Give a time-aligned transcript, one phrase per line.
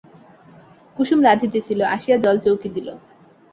[0.97, 2.87] কুসুম রাঁধিতেছিল, আসিয়া জলচৌকি দিল।